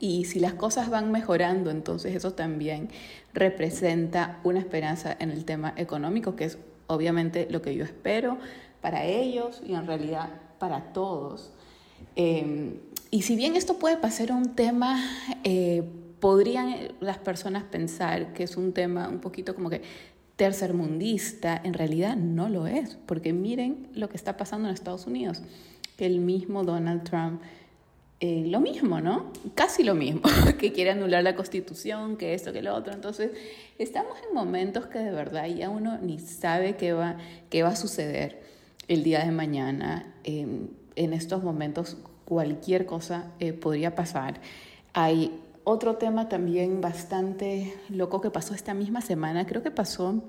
y 0.00 0.24
si 0.26 0.38
las 0.38 0.54
cosas 0.54 0.90
van 0.90 1.10
mejorando, 1.10 1.70
entonces 1.70 2.14
eso 2.14 2.32
también 2.32 2.88
representa 3.32 4.38
una 4.44 4.58
esperanza 4.58 5.16
en 5.18 5.30
el 5.30 5.44
tema 5.44 5.72
económico, 5.76 6.36
que 6.36 6.44
es 6.44 6.58
obviamente 6.86 7.48
lo 7.50 7.62
que 7.62 7.74
yo 7.74 7.84
espero 7.84 8.38
para 8.80 9.04
ellos 9.04 9.62
y 9.66 9.74
en 9.74 9.86
realidad 9.86 10.28
para 10.58 10.92
todos. 10.92 11.50
Em, 12.16 12.74
y 13.10 13.22
si 13.22 13.36
bien 13.36 13.56
esto 13.56 13.78
puede 13.78 13.96
pasar 13.96 14.32
un 14.32 14.54
tema, 14.54 15.02
eh, 15.44 15.82
podrían 16.20 16.92
las 17.00 17.18
personas 17.18 17.64
pensar 17.64 18.32
que 18.34 18.44
es 18.44 18.56
un 18.56 18.72
tema 18.72 19.08
un 19.08 19.20
poquito 19.20 19.54
como 19.54 19.70
que 19.70 19.82
tercermundista, 20.36 21.60
en 21.62 21.74
realidad 21.74 22.16
no 22.16 22.48
lo 22.48 22.66
es, 22.66 22.96
porque 23.06 23.32
miren 23.32 23.88
lo 23.94 24.08
que 24.08 24.16
está 24.16 24.36
pasando 24.36 24.68
en 24.68 24.74
Estados 24.74 25.06
Unidos, 25.06 25.42
que 25.96 26.06
el 26.06 26.20
mismo 26.20 26.62
Donald 26.62 27.02
Trump 27.02 27.42
eh, 28.20 28.44
lo 28.46 28.60
mismo, 28.60 29.00
¿no? 29.00 29.32
Casi 29.54 29.84
lo 29.84 29.94
mismo, 29.94 30.22
que 30.58 30.72
quiere 30.72 30.90
anular 30.90 31.22
la 31.22 31.36
constitución, 31.36 32.16
que 32.16 32.34
esto, 32.34 32.52
que 32.52 32.62
lo 32.62 32.74
otro. 32.74 32.92
Entonces, 32.92 33.30
estamos 33.78 34.18
en 34.28 34.34
momentos 34.34 34.86
que 34.86 34.98
de 34.98 35.12
verdad 35.12 35.46
ya 35.46 35.70
uno 35.70 35.98
ni 35.98 36.18
sabe 36.18 36.76
qué 36.76 36.92
va, 36.92 37.16
qué 37.48 37.62
va 37.62 37.70
a 37.70 37.76
suceder 37.76 38.42
el 38.88 39.02
día 39.04 39.24
de 39.24 39.30
mañana. 39.30 40.14
en 40.24 41.12
estos 41.12 41.44
momentos 41.44 41.96
cualquier 42.28 42.84
cosa 42.84 43.32
eh, 43.40 43.54
podría 43.54 43.94
pasar. 43.94 44.40
Hay 44.92 45.32
otro 45.64 45.96
tema 45.96 46.28
también 46.28 46.82
bastante 46.82 47.74
loco 47.88 48.20
que 48.20 48.30
pasó 48.30 48.52
esta 48.52 48.74
misma 48.74 49.00
semana, 49.00 49.46
creo 49.46 49.62
que 49.62 49.70
pasó, 49.70 50.22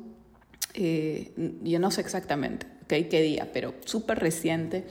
eh, 0.76 1.34
yo 1.62 1.80
no 1.80 1.92
sé 1.92 2.00
exactamente 2.00 2.68
qué 2.88 3.22
día, 3.22 3.50
pero 3.52 3.74
súper 3.84 4.20
reciente, 4.20 4.86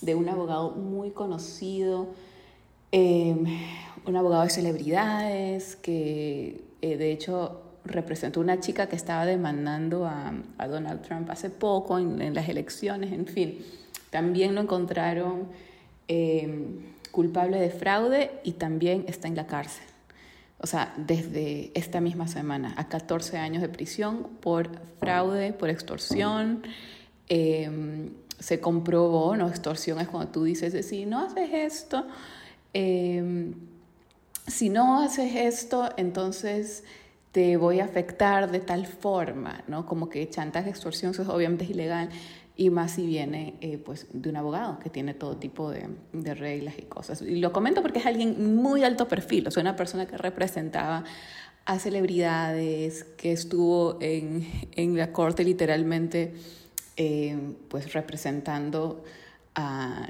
de 0.00 0.14
un 0.16 0.28
abogado 0.28 0.72
muy 0.72 1.10
conocido 1.10 2.08
Em, 2.92 3.44
un 4.06 4.16
abogado 4.16 4.42
de 4.42 4.50
celebridades 4.50 5.76
que 5.76 6.64
eh, 6.82 6.96
de 6.96 7.12
hecho 7.12 7.62
representó 7.84 8.40
una 8.40 8.58
chica 8.60 8.88
que 8.88 8.96
estaba 8.96 9.24
demandando 9.26 10.06
a, 10.06 10.32
Donald 10.66 11.02
Trump 11.02 11.30
hace 11.30 11.50
poco 11.50 11.98
en, 11.98 12.34
las 12.34 12.48
elecciones, 12.48 13.12
en 13.12 13.26
fin. 13.26 13.58
También 14.10 14.54
lo 14.54 14.60
encontraron 14.60 15.48
em, 16.08 16.80
culpable 17.10 17.60
de 17.60 17.70
fraude 17.70 18.30
y 18.44 18.52
también 18.52 19.04
está 19.06 19.28
en 19.28 19.36
la 19.36 19.46
cárcel. 19.46 19.84
O 20.58 20.66
sea, 20.66 20.92
desde 20.96 21.70
esta 21.74 22.00
misma 22.00 22.28
semana, 22.28 22.74
a 22.76 22.88
14 22.88 23.38
años 23.38 23.62
de 23.62 23.68
prisión 23.68 24.26
por 24.40 24.68
fraude, 24.98 25.52
por 25.52 25.70
extorsión. 25.70 26.62
Em, 27.28 28.10
se 28.38 28.60
comprobó, 28.60 29.36
no, 29.36 29.48
extorsión 29.48 30.00
es 30.00 30.08
cuando 30.08 30.32
tú 30.32 30.44
dices, 30.44 30.86
si 30.86 31.06
no 31.06 31.20
haces 31.20 31.50
esto, 31.52 32.06
Em, 32.72 33.54
si 34.46 34.68
no 34.68 35.00
haces 35.00 35.34
esto, 35.34 35.90
entonces 35.96 36.84
te 37.32 37.56
voy 37.56 37.80
a 37.80 37.84
afectar 37.84 38.50
de 38.50 38.60
tal 38.60 38.86
forma, 38.86 39.62
¿no? 39.68 39.86
Como 39.86 40.08
que 40.08 40.28
chantaje, 40.28 40.70
extorsión, 40.70 41.12
eso 41.12 41.32
obviamente 41.32 41.64
es 41.64 41.70
ilegal, 41.70 42.08
y 42.56 42.70
más 42.70 42.92
si 42.92 43.06
viene 43.06 43.54
eh, 43.60 43.78
pues, 43.78 44.06
de 44.12 44.28
un 44.28 44.36
abogado 44.36 44.78
que 44.80 44.90
tiene 44.90 45.14
todo 45.14 45.36
tipo 45.36 45.70
de, 45.70 45.88
de, 46.12 46.34
reglas 46.34 46.74
y 46.78 46.82
cosas. 46.82 47.22
Y 47.22 47.36
lo 47.36 47.52
comento 47.52 47.80
porque 47.80 48.00
es 48.00 48.06
alguien 48.06 48.56
muy 48.56 48.84
alto 48.84 49.08
perfil, 49.08 49.48
o 49.48 49.50
sea, 49.50 49.62
una 49.62 49.76
persona 49.76 50.06
que 50.06 50.18
representaba 50.18 51.04
a 51.64 51.78
celebridades, 51.78 53.04
que 53.16 53.32
estuvo 53.32 53.98
en, 54.00 54.46
en 54.72 54.96
la 54.96 55.12
corte 55.12 55.44
literalmente, 55.44 56.34
eh, 56.96 57.54
pues 57.68 57.92
representando 57.92 59.04
a 59.54 60.08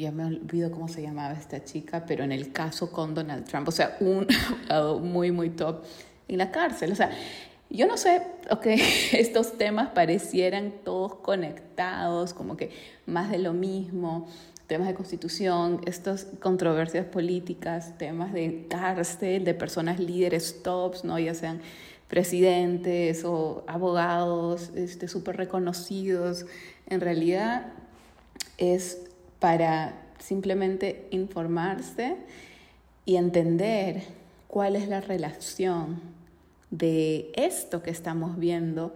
ya 0.00 0.10
me 0.10 0.24
olvido 0.24 0.70
cómo 0.70 0.88
se 0.88 1.02
llamaba 1.02 1.34
esta 1.34 1.64
chica, 1.64 2.04
pero 2.06 2.24
en 2.24 2.32
el 2.32 2.52
caso 2.52 2.90
con 2.90 3.14
Donald 3.14 3.44
Trump, 3.44 3.68
o 3.68 3.72
sea, 3.72 3.96
un 4.00 4.26
abogado 4.68 4.98
muy, 4.98 5.30
muy 5.30 5.50
top 5.50 5.84
en 6.28 6.38
la 6.38 6.50
cárcel. 6.50 6.92
O 6.92 6.96
sea, 6.96 7.10
yo 7.70 7.86
no 7.86 7.96
sé, 7.96 8.22
ok, 8.50 8.66
estos 9.12 9.56
temas 9.56 9.90
parecieran 9.90 10.72
todos 10.84 11.16
conectados, 11.16 12.34
como 12.34 12.56
que 12.56 12.70
más 13.06 13.30
de 13.30 13.38
lo 13.38 13.52
mismo, 13.52 14.26
temas 14.66 14.88
de 14.88 14.94
constitución, 14.94 15.80
estas 15.86 16.26
controversias 16.40 17.06
políticas, 17.06 17.96
temas 17.98 18.32
de 18.32 18.66
cárcel, 18.68 19.44
de 19.44 19.54
personas 19.54 20.00
líderes 20.00 20.62
tops, 20.62 21.04
¿no? 21.04 21.18
ya 21.18 21.34
sean 21.34 21.60
presidentes 22.08 23.24
o 23.24 23.64
abogados 23.66 24.70
este, 24.74 25.06
súper 25.06 25.36
reconocidos. 25.36 26.46
En 26.86 27.00
realidad 27.00 27.72
es 28.58 29.00
para 29.38 29.94
simplemente 30.18 31.06
informarse 31.10 32.16
y 33.04 33.16
entender 33.16 34.02
cuál 34.48 34.76
es 34.76 34.88
la 34.88 35.00
relación 35.00 36.00
de 36.70 37.30
esto 37.34 37.82
que 37.82 37.90
estamos 37.90 38.38
viendo 38.38 38.94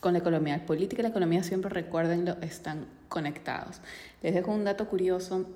con 0.00 0.12
la 0.12 0.18
economía. 0.18 0.58
La 0.58 0.66
política 0.66 1.00
y 1.00 1.04
la 1.04 1.08
economía 1.08 1.42
siempre, 1.42 1.70
recuérdenlo, 1.70 2.36
están 2.42 2.86
conectados. 3.08 3.80
Les 4.22 4.34
dejo 4.34 4.50
un 4.50 4.64
dato 4.64 4.88
curioso. 4.88 5.46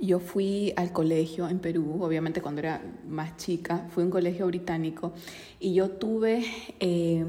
Yo 0.00 0.20
fui 0.20 0.72
al 0.76 0.92
colegio 0.92 1.48
en 1.48 1.58
Perú, 1.58 1.98
obviamente 2.02 2.40
cuando 2.40 2.60
era 2.60 2.80
más 3.08 3.36
chica, 3.36 3.86
fui 3.90 4.02
a 4.02 4.06
un 4.06 4.12
colegio 4.12 4.46
británico 4.46 5.12
y 5.58 5.74
yo 5.74 5.90
tuve 5.90 6.44
eh, 6.78 7.24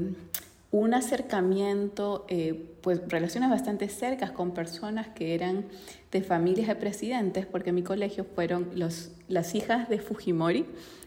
un 0.72 0.94
acercamiento, 0.94 2.24
eh, 2.28 2.74
pues 2.80 3.02
relaciones 3.08 3.50
bastante 3.50 3.88
cercas 3.88 4.30
con 4.30 4.52
personas 4.52 5.06
que 5.08 5.34
eran 5.34 5.66
de 6.10 6.22
familias 6.22 6.66
de 6.66 6.76
presidentes, 6.76 7.44
porque 7.44 7.68
en 7.68 7.76
mi 7.76 7.82
colegio 7.82 8.24
fueron 8.24 8.70
los, 8.74 9.12
las 9.28 9.54
hijas 9.54 9.90
de 9.90 9.98
Fujimori, 9.98 10.64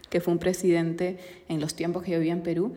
que 0.08 0.20
fue 0.20 0.32
un 0.32 0.38
presidente 0.38 1.18
en 1.48 1.60
los 1.60 1.74
tiempos 1.74 2.04
que 2.04 2.12
yo 2.12 2.18
vivía 2.18 2.32
en 2.32 2.42
Perú, 2.42 2.74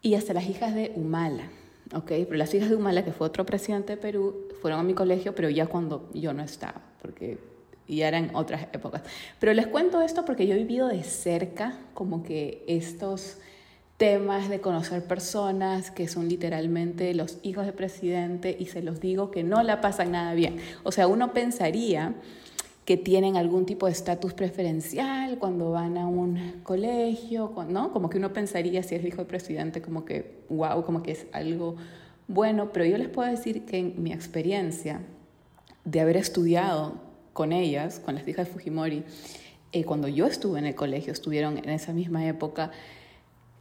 y 0.00 0.14
hasta 0.14 0.32
las 0.32 0.48
hijas 0.48 0.74
de 0.74 0.92
Humala. 0.96 1.50
Okay, 1.94 2.24
pero 2.24 2.36
las 2.36 2.52
hijas 2.54 2.70
de 2.70 2.76
Humala, 2.76 3.04
que 3.04 3.12
fue 3.12 3.26
otro 3.26 3.44
presidente 3.46 3.96
de 3.96 4.02
Perú, 4.02 4.48
fueron 4.60 4.80
a 4.80 4.82
mi 4.82 4.94
colegio, 4.94 5.34
pero 5.34 5.50
ya 5.50 5.66
cuando 5.66 6.10
yo 6.14 6.32
no 6.32 6.42
estaba, 6.42 6.82
porque 7.02 7.38
ya 7.86 8.08
eran 8.08 8.34
otras 8.34 8.68
épocas. 8.72 9.02
Pero 9.38 9.52
les 9.52 9.66
cuento 9.66 10.00
esto 10.00 10.24
porque 10.24 10.46
yo 10.46 10.54
he 10.54 10.58
vivido 10.58 10.88
de 10.88 11.02
cerca 11.02 11.78
como 11.94 12.22
que 12.22 12.64
estos 12.66 13.38
temas 13.98 14.48
de 14.48 14.60
conocer 14.60 15.04
personas 15.04 15.90
que 15.90 16.06
son 16.06 16.28
literalmente 16.28 17.12
los 17.14 17.38
hijos 17.42 17.66
de 17.66 17.72
presidente 17.72 18.56
y 18.58 18.66
se 18.66 18.80
los 18.80 19.00
digo 19.00 19.32
que 19.32 19.42
no 19.42 19.62
la 19.64 19.80
pasan 19.80 20.12
nada 20.12 20.34
bien. 20.34 20.58
O 20.84 20.92
sea, 20.92 21.08
uno 21.08 21.32
pensaría 21.32 22.14
que 22.84 22.96
tienen 22.96 23.36
algún 23.36 23.66
tipo 23.66 23.86
de 23.86 23.92
estatus 23.92 24.32
preferencial 24.32 25.36
cuando 25.38 25.72
van 25.72 25.98
a 25.98 26.06
un 26.06 26.60
colegio, 26.62 27.52
¿no? 27.68 27.92
Como 27.92 28.08
que 28.08 28.18
uno 28.18 28.32
pensaría 28.32 28.82
si 28.84 28.94
es 28.94 29.04
hijo 29.04 29.18
de 29.18 29.24
presidente 29.24 29.82
como 29.82 30.04
que, 30.04 30.44
wow, 30.48 30.82
como 30.84 31.02
que 31.02 31.12
es 31.12 31.26
algo 31.32 31.76
bueno, 32.28 32.72
pero 32.72 32.84
yo 32.84 32.98
les 32.98 33.08
puedo 33.08 33.28
decir 33.28 33.66
que 33.66 33.78
en 33.78 34.02
mi 34.02 34.12
experiencia 34.12 35.00
de 35.84 36.00
haber 36.00 36.16
estudiado 36.16 36.94
con 37.32 37.52
ellas, 37.52 37.98
con 37.98 38.14
las 38.14 38.26
hijas 38.28 38.46
de 38.46 38.52
Fujimori, 38.52 39.02
eh, 39.72 39.84
cuando 39.84 40.08
yo 40.08 40.26
estuve 40.26 40.58
en 40.58 40.66
el 40.66 40.74
colegio, 40.74 41.12
estuvieron 41.12 41.58
en 41.58 41.68
esa 41.68 41.92
misma 41.92 42.26
época, 42.26 42.70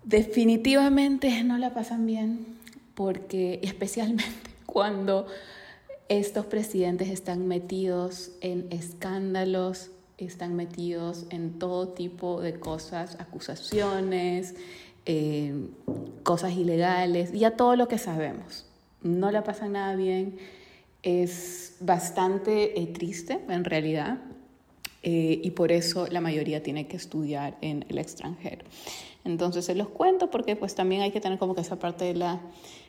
definitivamente 0.08 1.44
no 1.44 1.58
la 1.58 1.74
pasan 1.74 2.06
bien 2.06 2.46
porque 2.96 3.60
especialmente 3.62 4.50
cuando 4.66 5.28
estos 6.08 6.46
presidentes 6.46 7.10
están 7.10 7.48
metidos 7.48 8.32
en 8.40 8.68
escándalos, 8.72 9.92
están 10.18 10.56
metidos 10.56 11.26
en 11.30 11.60
todo 11.60 11.90
tipo 11.90 12.42
de 12.42 12.58
cosas, 12.58 13.18
acusaciones, 13.20 14.56
eh, 15.06 15.54
cosas 16.24 16.54
ilegales, 16.54 17.34
ya 17.34 17.52
todo 17.52 17.76
lo 17.76 17.90
que 17.90 17.98
sabemos. 17.98 18.66
No 19.04 19.30
la 19.32 19.44
pasan 19.44 19.74
nada 19.74 19.96
bien, 19.96 20.38
es 21.04 21.76
bastante 21.82 22.82
eh, 22.82 22.88
triste 22.88 23.42
en 23.50 23.66
realidad 23.66 24.20
eh, 25.10 25.40
y 25.42 25.52
por 25.52 25.72
eso 25.72 26.06
la 26.08 26.20
mayoría 26.20 26.62
tiene 26.62 26.86
que 26.86 26.98
estudiar 26.98 27.58
en 27.62 27.86
el 27.88 27.98
extranjero. 27.98 28.66
Entonces 29.24 29.64
se 29.64 29.74
los 29.74 29.88
cuento 29.88 30.30
porque 30.30 30.58
pues 30.58 30.76
también 30.76 31.02
hay 31.02 31.12
que 31.12 31.22
tener 31.22 31.40
como 31.40 31.56
que 31.56 31.62
esa 31.62 31.80
parte 31.80 32.04
de 32.04 32.14
la 32.14 32.42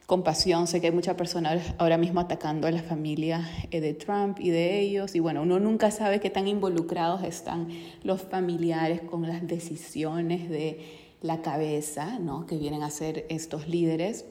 compasión. 0.07 0.67
Sé 0.67 0.81
que 0.81 0.89
hay 0.89 0.93
muchas 0.93 1.15
personas 1.15 1.63
ahora 1.79 1.97
mismo 1.97 2.19
atacando 2.19 2.67
a 2.67 2.73
la 2.73 2.83
familia 2.83 3.49
eh, 3.71 3.81
de 3.81 3.95
Trump 3.95 4.41
y 4.41 4.51
de 4.51 4.81
ellos 4.81 5.15
y 5.15 5.21
bueno, 5.21 5.43
uno 5.43 5.61
nunca 5.61 5.93
sabe 5.93 6.19
qué 6.19 6.29
tan 6.29 6.49
involucrados 6.49 7.23
están 7.23 7.69
los 8.03 8.21
familiares 8.21 9.01
con 9.01 9.23
las 9.23 9.47
decisiones 9.47 10.51
de 10.51 10.81
la 11.23 11.41
cabeza, 11.41 12.19
¿no? 12.19 12.47
que 12.47 12.59
vienen 12.59 12.83
a 12.83 12.91
ser 12.91 13.27
estos 13.29 13.69
líderes, 13.69 14.25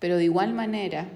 pero 0.00 0.18
de 0.18 0.24
igual 0.24 0.52
manera, 0.52 1.08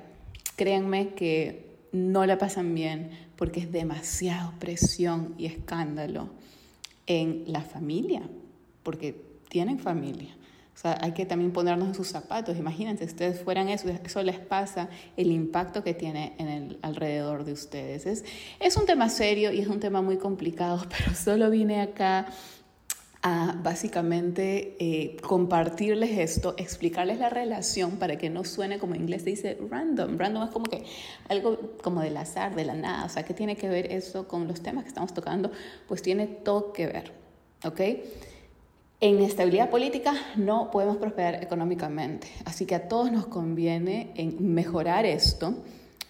créanme 0.56 1.10
que 1.10 1.65
no 1.92 2.26
la 2.26 2.38
pasan 2.38 2.74
bien 2.74 3.10
porque 3.36 3.60
es 3.60 3.72
demasiado 3.72 4.52
presión 4.58 5.34
y 5.38 5.46
escándalo 5.46 6.30
en 7.06 7.44
la 7.46 7.60
familia, 7.60 8.22
porque 8.82 9.20
tienen 9.48 9.78
familia. 9.78 10.34
O 10.76 10.78
sea, 10.78 10.98
hay 11.00 11.12
que 11.12 11.24
también 11.24 11.52
ponernos 11.52 11.88
en 11.88 11.94
sus 11.94 12.08
zapatos. 12.08 12.58
Imagínense, 12.58 13.04
si 13.04 13.10
ustedes 13.12 13.40
fueran 13.40 13.70
eso, 13.70 13.88
eso 13.88 14.22
les 14.22 14.38
pasa, 14.38 14.90
el 15.16 15.32
impacto 15.32 15.82
que 15.82 15.94
tiene 15.94 16.34
en 16.36 16.48
el 16.48 16.78
alrededor 16.82 17.44
de 17.44 17.52
ustedes. 17.52 18.04
Es, 18.04 18.24
es 18.60 18.76
un 18.76 18.84
tema 18.84 19.08
serio 19.08 19.52
y 19.52 19.60
es 19.60 19.68
un 19.68 19.80
tema 19.80 20.02
muy 20.02 20.18
complicado, 20.18 20.84
pero 20.98 21.14
solo 21.14 21.48
vine 21.48 21.80
acá 21.80 22.26
a 23.28 23.56
básicamente 23.60 24.76
eh, 24.78 25.16
compartirles 25.20 26.16
esto, 26.16 26.54
explicarles 26.56 27.18
la 27.18 27.28
relación 27.28 27.96
para 27.96 28.16
que 28.16 28.30
no 28.30 28.44
suene 28.44 28.78
como 28.78 28.94
en 28.94 29.00
inglés 29.00 29.24
dice 29.24 29.58
random. 29.68 30.16
Random 30.16 30.44
es 30.44 30.50
como 30.50 30.66
que 30.66 30.84
algo 31.28 31.58
como 31.82 32.02
del 32.02 32.16
azar, 32.18 32.54
de 32.54 32.64
la 32.64 32.74
nada. 32.74 33.04
O 33.04 33.08
sea, 33.08 33.24
¿qué 33.24 33.34
tiene 33.34 33.56
que 33.56 33.68
ver 33.68 33.90
eso 33.90 34.28
con 34.28 34.46
los 34.46 34.62
temas 34.62 34.84
que 34.84 34.90
estamos 34.90 35.12
tocando? 35.12 35.50
Pues 35.88 36.02
tiene 36.02 36.28
todo 36.28 36.72
que 36.72 36.86
ver, 36.86 37.12
¿ok? 37.64 37.80
En 39.00 39.20
estabilidad 39.20 39.70
política 39.70 40.14
no 40.36 40.70
podemos 40.70 40.96
prosperar 40.98 41.42
económicamente, 41.42 42.28
así 42.44 42.64
que 42.64 42.76
a 42.76 42.86
todos 42.86 43.10
nos 43.10 43.26
conviene 43.26 44.12
en 44.14 44.54
mejorar 44.54 45.04
esto. 45.04 45.52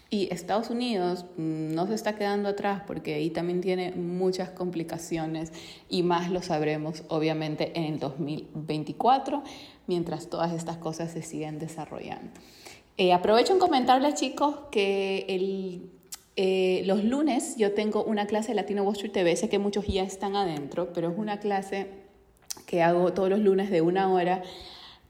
Y 0.08 0.32
Estados 0.32 0.70
Unidos 0.70 1.24
mm, 1.36 1.74
no 1.74 1.86
se 1.86 1.94
está 1.94 2.14
quedando 2.14 2.48
atrás 2.48 2.82
porque 2.86 3.14
ahí 3.14 3.30
también 3.30 3.60
tiene 3.60 3.92
muchas 3.92 4.50
complicaciones 4.50 5.52
y 5.88 6.02
más 6.02 6.30
lo 6.30 6.42
sabremos 6.42 7.02
obviamente 7.08 7.72
en 7.74 7.84
el 7.84 7.98
2024 7.98 9.42
mientras 9.86 10.28
todas 10.28 10.52
estas 10.52 10.76
cosas 10.76 11.12
se 11.12 11.22
siguen 11.22 11.58
desarrollando. 11.58 12.30
Eh, 12.98 13.12
aprovecho 13.12 13.52
en 13.52 13.58
comentarles 13.58 14.14
chicos 14.14 14.56
que 14.70 15.26
el, 15.28 15.90
eh, 16.36 16.82
los 16.86 17.02
lunes 17.04 17.56
yo 17.56 17.72
tengo 17.72 18.04
una 18.04 18.26
clase 18.26 18.48
de 18.48 18.54
Latino 18.54 18.82
Wall 18.84 18.94
Street 18.94 19.12
TV, 19.12 19.36
sé 19.36 19.48
que 19.48 19.58
muchos 19.58 19.86
ya 19.86 20.02
están 20.02 20.36
adentro, 20.36 20.92
pero 20.92 21.10
es 21.10 21.18
una 21.18 21.38
clase 21.40 21.88
que 22.66 22.82
hago 22.82 23.12
todos 23.12 23.28
los 23.28 23.40
lunes 23.40 23.70
de 23.70 23.80
una 23.80 24.12
hora, 24.12 24.42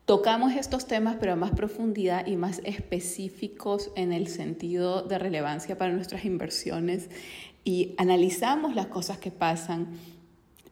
tocamos 0.07 0.55
estos 0.55 0.87
temas 0.87 1.17
pero 1.21 1.33
a 1.33 1.37
más 1.37 1.51
profundidad 1.51 2.27
y 2.27 2.37
más 2.37 2.63
específicos 2.65 3.91
en 3.97 4.13
el 4.13 4.29
sentido 4.29 5.03
de 5.03 5.19
relevancia 5.19 5.77
para 5.77 5.93
nuestras 5.93 6.25
inversiones 6.25 7.11
y 7.65 7.95
analizamos 7.99 8.75
las 8.75 8.87
cosas 8.87 9.19
que 9.19 9.33
pasan 9.33 9.89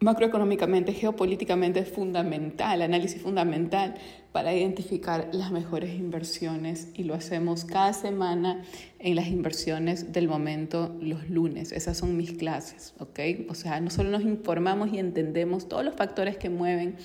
macroeconómicamente, 0.00 0.92
geopolíticamente 0.92 1.80
es 1.80 1.88
fundamental, 1.88 2.82
análisis 2.82 3.22
fundamental 3.22 3.94
para 4.32 4.54
identificar 4.54 5.30
las 5.32 5.50
mejores 5.50 5.94
inversiones 5.94 6.88
y 6.94 7.04
lo 7.04 7.14
hacemos 7.14 7.64
cada 7.64 7.92
semana 7.92 8.62
en 8.98 9.16
las 9.16 9.28
inversiones 9.28 10.12
del 10.12 10.28
momento 10.28 10.94
los 11.00 11.30
lunes. 11.30 11.72
Esas 11.72 11.96
son 11.96 12.16
mis 12.16 12.32
clases, 12.32 12.92
¿ok? 12.98 13.48
O 13.48 13.54
sea, 13.54 13.80
no 13.80 13.90
solo 13.90 14.10
nos 14.10 14.22
informamos 14.22 14.92
y 14.92 14.98
entendemos 14.98 15.68
todos 15.68 15.84
los 15.84 15.94
factores 15.94 16.36
que 16.36 16.50
mueven 16.50 16.96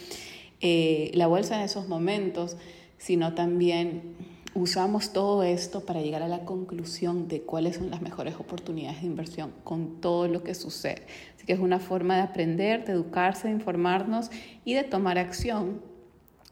eh, 0.61 1.11
la 1.13 1.27
bolsa 1.27 1.55
en 1.55 1.61
esos 1.61 1.87
momentos, 1.87 2.57
sino 2.97 3.33
también 3.33 4.15
usamos 4.53 5.13
todo 5.13 5.43
esto 5.43 5.85
para 5.85 6.01
llegar 6.01 6.23
a 6.23 6.27
la 6.27 6.45
conclusión 6.45 7.27
de 7.27 7.41
cuáles 7.41 7.77
son 7.77 7.91
las 7.91 8.01
mejores 8.01 8.35
oportunidades 8.35 9.01
de 9.01 9.07
inversión 9.07 9.53
con 9.63 10.01
todo 10.01 10.27
lo 10.27 10.43
que 10.43 10.55
sucede. 10.55 11.05
Así 11.35 11.45
que 11.45 11.53
es 11.53 11.59
una 11.59 11.79
forma 11.79 12.15
de 12.15 12.21
aprender, 12.21 12.85
de 12.85 12.93
educarse, 12.93 13.47
de 13.47 13.53
informarnos 13.53 14.31
y 14.65 14.73
de 14.73 14.83
tomar 14.83 15.17
acción 15.17 15.81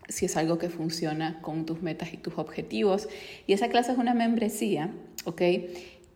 si 0.08 0.26
es 0.26 0.38
algo 0.38 0.58
que 0.58 0.70
funciona 0.70 1.42
con 1.42 1.66
tus 1.66 1.82
metas 1.82 2.14
y 2.14 2.18
tus 2.18 2.38
objetivos. 2.38 3.10
Y 3.46 3.54
esa 3.54 3.68
clase 3.68 3.92
es 3.92 3.98
una 3.98 4.14
membresía, 4.14 4.92
¿ok? 5.26 5.42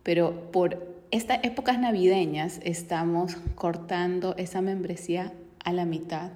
Pero 0.02 0.50
por 0.50 1.04
estas 1.10 1.40
épocas 1.44 1.78
navideñas 1.78 2.58
estamos 2.64 3.36
cortando 3.54 4.34
esa 4.38 4.62
membresía 4.62 5.34
a 5.62 5.72
la 5.74 5.84
mitad 5.84 6.30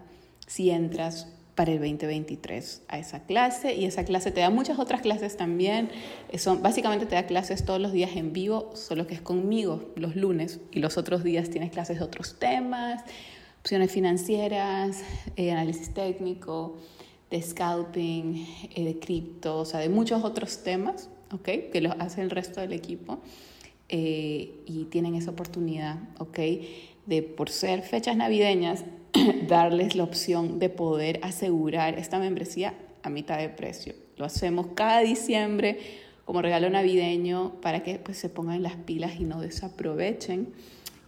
si 0.46 0.70
entras 0.70 1.32
para 1.56 1.72
el 1.72 1.78
2023 1.78 2.82
a 2.86 2.98
esa 2.98 3.24
clase 3.24 3.74
y 3.74 3.86
esa 3.86 4.04
clase 4.04 4.30
te 4.30 4.40
da 4.40 4.50
muchas 4.50 4.78
otras 4.78 5.00
clases 5.00 5.36
también. 5.36 5.88
Son, 6.36 6.62
básicamente 6.62 7.06
te 7.06 7.16
da 7.16 7.26
clases 7.26 7.64
todos 7.64 7.80
los 7.80 7.92
días 7.92 8.14
en 8.14 8.32
vivo, 8.32 8.70
solo 8.76 9.06
que 9.06 9.14
es 9.14 9.22
conmigo 9.22 9.90
los 9.96 10.14
lunes 10.14 10.60
y 10.70 10.80
los 10.80 10.98
otros 10.98 11.24
días 11.24 11.50
tienes 11.50 11.72
clases 11.72 11.98
de 11.98 12.04
otros 12.04 12.38
temas, 12.38 13.02
opciones 13.60 13.90
financieras, 13.90 15.02
eh, 15.36 15.50
análisis 15.50 15.92
técnico, 15.94 16.76
de 17.30 17.42
scalping, 17.42 18.46
eh, 18.74 18.84
de 18.84 18.98
cripto, 18.98 19.58
o 19.58 19.64
sea, 19.64 19.80
de 19.80 19.88
muchos 19.88 20.22
otros 20.24 20.62
temas, 20.62 21.08
¿ok? 21.32 21.72
Que 21.72 21.80
lo 21.80 21.92
hace 21.98 22.20
el 22.20 22.30
resto 22.30 22.60
del 22.60 22.74
equipo 22.74 23.18
eh, 23.88 24.60
y 24.66 24.84
tienen 24.84 25.14
esa 25.14 25.30
oportunidad, 25.30 25.98
¿ok? 26.18 26.38
De 27.06 27.22
por 27.22 27.50
ser 27.50 27.82
fechas 27.82 28.16
navideñas, 28.16 28.84
darles 29.48 29.94
la 29.94 30.04
opción 30.04 30.58
de 30.58 30.68
poder 30.68 31.20
asegurar 31.22 31.98
esta 31.98 32.18
membresía 32.18 32.74
a 33.02 33.10
mitad 33.10 33.38
de 33.38 33.48
precio. 33.48 33.94
Lo 34.16 34.24
hacemos 34.24 34.68
cada 34.74 35.00
diciembre 35.00 35.78
como 36.24 36.42
regalo 36.42 36.68
navideño 36.68 37.60
para 37.62 37.82
que 37.82 37.98
pues, 37.98 38.18
se 38.18 38.28
pongan 38.28 38.62
las 38.62 38.74
pilas 38.74 39.20
y 39.20 39.24
no 39.24 39.40
desaprovechen 39.40 40.52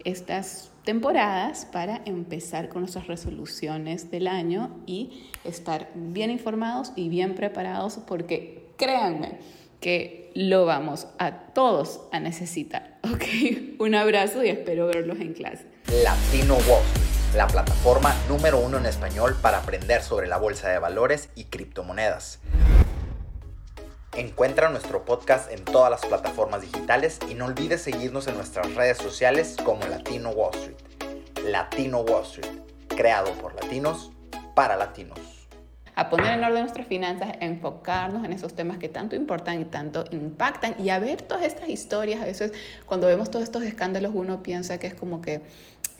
estas 0.04 0.70
temporadas 0.84 1.66
para 1.66 2.00
empezar 2.06 2.68
con 2.68 2.82
nuestras 2.82 3.08
resoluciones 3.08 4.10
del 4.10 4.28
año 4.28 4.70
y 4.86 5.24
estar 5.44 5.90
bien 5.94 6.30
informados 6.30 6.92
y 6.94 7.08
bien 7.08 7.34
preparados 7.34 7.98
porque 8.06 8.68
créanme 8.76 9.38
que 9.80 10.30
lo 10.34 10.66
vamos 10.66 11.08
a 11.18 11.52
todos 11.52 12.02
a 12.12 12.20
necesitar. 12.20 12.98
¿ok? 13.12 13.80
Un 13.80 13.94
abrazo 13.94 14.44
y 14.44 14.48
espero 14.48 14.86
verlos 14.86 15.20
en 15.20 15.32
clase. 15.32 15.66
Latino 15.90 16.58
Wall 16.68 16.82
la 17.34 17.46
plataforma 17.46 18.14
número 18.28 18.58
uno 18.58 18.76
en 18.76 18.84
español 18.84 19.38
para 19.40 19.58
aprender 19.58 20.02
sobre 20.02 20.26
la 20.26 20.36
bolsa 20.36 20.68
de 20.68 20.78
valores 20.78 21.30
y 21.34 21.44
criptomonedas. 21.44 22.40
Encuentra 24.14 24.68
nuestro 24.68 25.06
podcast 25.06 25.50
en 25.50 25.64
todas 25.64 25.90
las 25.90 26.04
plataformas 26.04 26.60
digitales 26.60 27.18
y 27.30 27.34
no 27.34 27.46
olvides 27.46 27.80
seguirnos 27.80 28.26
en 28.28 28.36
nuestras 28.36 28.74
redes 28.74 28.98
sociales 28.98 29.56
como 29.64 29.86
Latino 29.86 30.28
Wall 30.30 30.54
Street. 30.56 30.76
Latino 31.46 32.00
Wall 32.00 32.24
Street, 32.24 32.52
creado 32.88 33.32
por 33.32 33.54
latinos 33.54 34.10
para 34.54 34.76
latinos 34.76 35.38
a 35.98 36.10
poner 36.10 36.38
en 36.38 36.44
orden 36.44 36.60
nuestras 36.60 36.86
finanzas, 36.86 37.30
a 37.40 37.44
enfocarnos 37.44 38.24
en 38.24 38.32
esos 38.32 38.54
temas 38.54 38.78
que 38.78 38.88
tanto 38.88 39.16
importan 39.16 39.60
y 39.60 39.64
tanto 39.64 40.04
impactan 40.12 40.76
y 40.78 40.90
a 40.90 41.00
ver 41.00 41.22
todas 41.22 41.42
estas 41.42 41.68
historias. 41.68 42.22
A 42.22 42.24
veces 42.24 42.52
cuando 42.86 43.08
vemos 43.08 43.32
todos 43.32 43.42
estos 43.42 43.64
escándalos 43.64 44.12
uno 44.14 44.40
piensa 44.40 44.78
que 44.78 44.86
es 44.86 44.94
como 44.94 45.20
que 45.20 45.40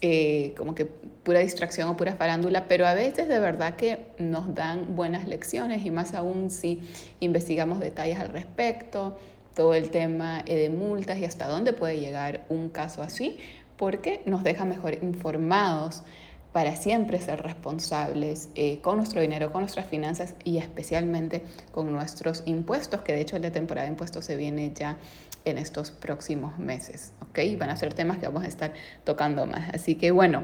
eh, 0.00 0.54
como 0.56 0.74
que 0.74 0.84
pura 0.84 1.40
distracción 1.40 1.88
o 1.88 1.96
pura 1.96 2.14
farándula, 2.14 2.68
pero 2.68 2.86
a 2.86 2.94
veces 2.94 3.26
de 3.26 3.38
verdad 3.40 3.74
que 3.74 4.06
nos 4.18 4.54
dan 4.54 4.94
buenas 4.94 5.26
lecciones 5.26 5.84
y 5.84 5.90
más 5.90 6.14
aún 6.14 6.50
si 6.50 6.80
investigamos 7.18 7.80
detalles 7.80 8.18
al 8.20 8.28
respecto, 8.28 9.18
todo 9.54 9.74
el 9.74 9.90
tema 9.90 10.44
eh, 10.46 10.54
de 10.54 10.70
multas 10.70 11.18
y 11.18 11.24
hasta 11.24 11.48
dónde 11.48 11.72
puede 11.72 11.98
llegar 11.98 12.44
un 12.48 12.68
caso 12.68 13.02
así, 13.02 13.38
porque 13.76 14.22
nos 14.24 14.44
deja 14.44 14.64
mejor 14.64 14.94
informados 15.02 16.04
para 16.52 16.76
siempre 16.76 17.20
ser 17.20 17.42
responsables 17.42 18.48
eh, 18.54 18.80
con 18.80 18.96
nuestro 18.96 19.20
dinero, 19.20 19.52
con 19.52 19.62
nuestras 19.62 19.86
finanzas 19.86 20.34
y 20.44 20.58
especialmente 20.58 21.42
con 21.72 21.92
nuestros 21.92 22.42
impuestos, 22.46 23.02
que 23.02 23.12
de 23.12 23.20
hecho 23.20 23.38
la 23.38 23.50
temporada 23.50 23.86
de 23.86 23.92
impuestos 23.92 24.24
se 24.24 24.36
viene 24.36 24.72
ya 24.74 24.96
en 25.44 25.58
estos 25.58 25.90
próximos 25.90 26.58
meses, 26.58 27.12
¿ok? 27.22 27.38
Van 27.58 27.70
a 27.70 27.76
ser 27.76 27.94
temas 27.94 28.18
que 28.18 28.26
vamos 28.26 28.44
a 28.44 28.48
estar 28.48 28.72
tocando 29.04 29.46
más. 29.46 29.72
Así 29.74 29.94
que 29.94 30.10
bueno, 30.10 30.42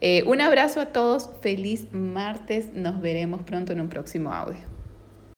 eh, 0.00 0.22
un 0.24 0.40
abrazo 0.40 0.80
a 0.80 0.86
todos, 0.86 1.30
feliz 1.40 1.92
martes, 1.92 2.72
nos 2.72 3.00
veremos 3.00 3.42
pronto 3.42 3.72
en 3.72 3.80
un 3.80 3.88
próximo 3.88 4.32
audio. 4.32 4.77